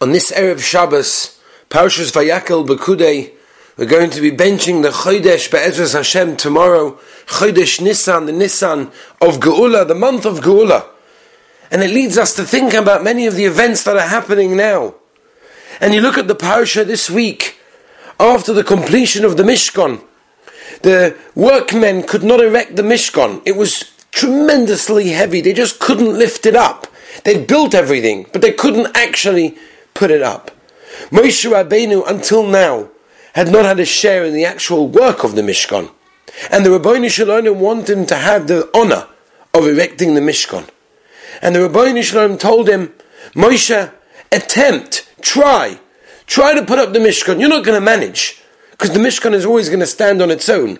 [0.00, 3.32] On this Erev Shabbos, Parshas Vayakel Pikudei,
[3.76, 6.92] we're going to be benching the Chodesh Be'ezras Hashem tomorrow,
[7.26, 10.86] Chodesh Nisan, the Nisan of Geula, the month of Geula.
[11.72, 14.94] And it leads us to think about many of the events that are happening now.
[15.80, 17.58] And you look at the Parsha this week,
[18.20, 20.00] after the completion of the Mishkan,
[20.82, 23.42] the workmen could not erect the Mishkan.
[23.44, 25.40] It was tremendously heavy.
[25.40, 26.86] They just couldn't lift it up.
[27.24, 29.58] They'd built everything, but they couldn't actually
[29.98, 30.52] put it up.
[31.10, 32.88] Moshe Rabbeinu, until now,
[33.34, 35.90] had not had a share in the actual work of the Mishkan.
[36.50, 39.08] And the Ribono Shel Olam wanted him to have the honor
[39.52, 40.68] of erecting the Mishkan.
[41.42, 42.94] And the Ribono Shel Olam told him,
[43.34, 43.92] Moshe,
[44.30, 45.80] attempt, try,
[46.26, 47.40] try to put up the Mishkan.
[47.40, 48.40] You're not going to manage,
[48.70, 50.78] because the Mishkan is always going to stand on its own.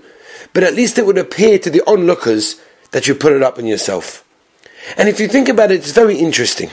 [0.54, 2.60] But at least it would appear to the onlookers
[2.92, 4.24] that you put it up in yourself.
[4.96, 6.70] And if you think about it, it's very interesting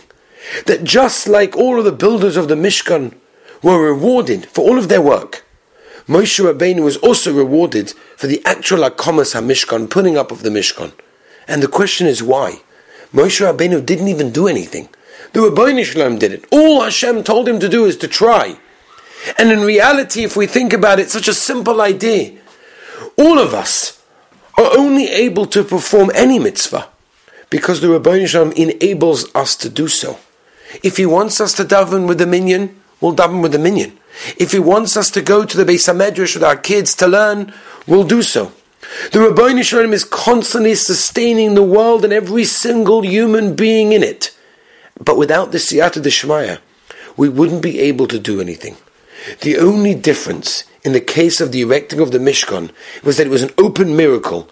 [0.66, 3.16] that just like all of the builders of the Mishkan
[3.62, 5.46] were rewarded for all of their work,
[6.08, 10.94] Moshe Rabbeinu was also rewarded for the actual Hakamas HaMishkan, putting up of the Mishkan.
[11.48, 12.62] And the question is why?
[13.12, 14.90] Moshe Rabbeinu didn't even do anything.
[15.34, 16.46] The Ribono Shel Olam did it.
[16.52, 18.58] All Hashem told him to do is to try.
[19.38, 22.40] And in reality, if we think about it, such a simple idea.
[23.18, 24.02] All of us
[24.58, 26.88] are only able to perform any mitzvah
[27.50, 30.20] because the Ribono Shel Olam enables us to do so.
[30.84, 33.98] If he wants us to daven with the minyan, we'll daven with the minyan.
[34.38, 37.54] If he wants us to go to the Beis HaMedrash with our kids to learn,
[37.86, 38.52] we'll do so.
[39.12, 44.04] The Ribono Shel Olam is constantly sustaining the world and every single human being in
[44.04, 44.36] it.
[45.04, 46.60] But without the Siyata Deshmaya,
[47.18, 48.78] we wouldn't be able to do anything.
[49.42, 52.72] The only difference in the case of the erecting of the Mishkan
[53.04, 54.50] was that it was an open miracle.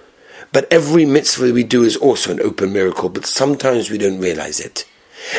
[0.51, 4.59] But every mitzvah we do is also an open miracle, but sometimes we don't realize
[4.59, 4.85] it.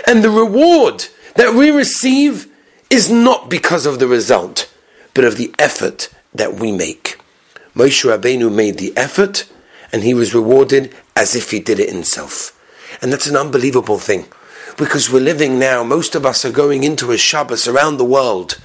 [0.06, 2.46] And the reward that we receive
[2.90, 4.72] is not because of the result,
[5.14, 7.18] but of the effort that we make.
[7.74, 9.50] Moshe Rabbeinu made the effort,
[9.92, 12.50] and he was rewarded as if he did it himself.
[13.02, 14.26] And that's an unbelievable thing.
[14.76, 18.60] Because we're living now, most of us are going into a Shabbos around the world.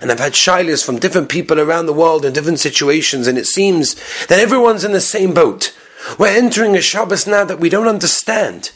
[0.00, 3.46] And I've had shilas from different people around the world in different situations, and it
[3.46, 5.76] seems that everyone's in the same boat.
[6.18, 8.70] We're entering a Shabbos now that we don't understand.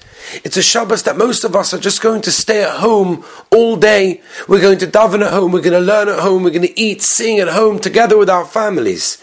[0.45, 3.77] It's a Shabbos that most of us are just going to stay at home all
[3.77, 4.21] day.
[4.49, 6.81] We're going to daven at home, we're going to learn at home, we're going to
[6.81, 9.23] eat, sing at home together with our families.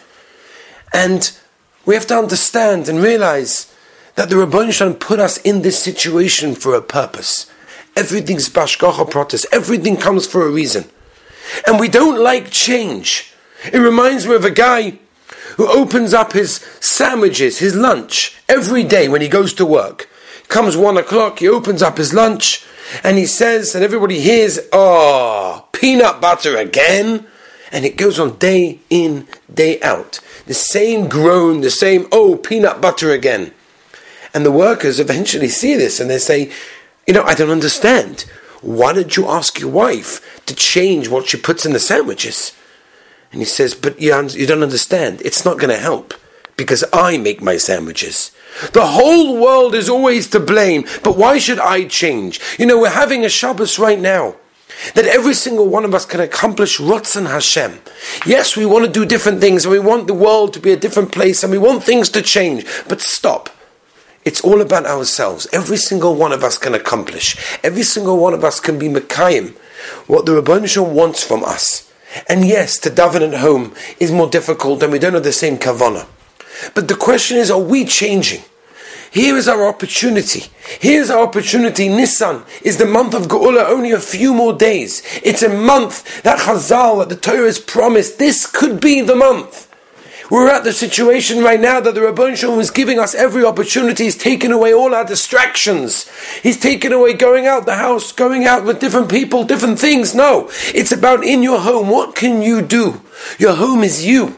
[0.94, 1.32] And
[1.86, 3.74] we have to understand and realize
[4.16, 7.50] that the Ribono Shel Olam put us in this situation for a purpose.
[7.96, 10.86] Everything's b'hashgacha pratis, everything comes for a reason.
[11.66, 13.34] And we don't like change.
[13.74, 15.00] It reminds me of a guy
[15.58, 20.10] who opens up his sandwiches, his lunch, every day when he goes to work.
[20.50, 22.66] Comes one o'clock, he opens up his lunch,
[23.04, 27.26] and he says, and everybody hears, oh, peanut butter again.
[27.72, 30.20] And it goes on day in, day out.
[30.48, 33.54] The same groan, the same, oh, peanut butter again.
[34.34, 36.52] And the workers eventually see this and they say,
[37.08, 38.26] you know, I don't understand.
[38.62, 42.54] Why don't you ask your wife to change what she puts in the sandwiches?
[43.32, 45.22] And he says, But you, you don't understand.
[45.22, 46.14] It's not going to help
[46.60, 48.32] because I make my sandwiches.
[48.74, 52.42] The whole world is always to blame, but why should I change?
[52.60, 54.36] You know, we're having a Shabbos right now.
[54.94, 57.80] That every single one of us can accomplish Ratzon Hashem.
[58.26, 60.78] Yes, we want to do different things and we want the world to be a
[60.78, 62.66] different place and we want things to change.
[62.90, 63.50] But stop.
[64.26, 65.48] It's all about ourselves.
[65.54, 67.38] Every single one of us can accomplish.
[67.64, 69.56] Every single one of us can be Mekayim.
[70.08, 71.90] What the Rabban wants from us.
[72.28, 75.58] And yes, to daven at home is more difficult and we don't have the same
[75.58, 76.06] kavana.
[76.76, 78.44] But the question is, are we changing?
[79.12, 80.46] Here is our opportunity.
[80.80, 81.90] Here's our opportunity.
[81.90, 85.02] Nisan is the month of Geula, only a few more days.
[85.24, 88.20] It's a month that Chazal, that the Torah has promised.
[88.20, 89.68] This could be the month.
[90.30, 93.44] We're at the situation right now that the Ribono Shel Olam is giving us every
[93.44, 94.04] opportunity.
[94.04, 96.08] He's taken away all our distractions.
[96.44, 100.14] He's taken away going out the house, going out with different people, different things.
[100.14, 101.90] No, it's about in your home.
[101.90, 103.02] What can you do?
[103.40, 104.38] Your home is you.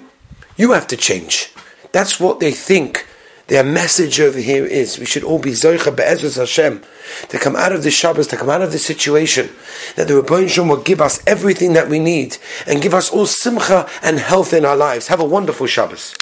[0.56, 1.51] You have to change.
[1.92, 3.08] That's what they think
[3.52, 6.82] their message over here is we should all be Zoicha Be'ezras Hashem
[7.28, 9.50] to come out of the Shabbos, to come out of this situation,
[9.98, 13.10] that the Ribono Shel Olam will give us everything that we need and give us
[13.10, 15.08] all simcha and health in our lives.
[15.08, 16.16] Have a wonderful Shabbos.